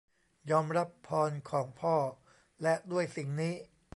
[0.51, 1.95] ยอมรับพรของพ่อ
[2.61, 3.53] และด้วยสิ่งนี้